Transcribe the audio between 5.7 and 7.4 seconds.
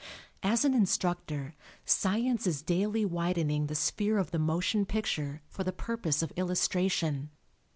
purpose of illustration.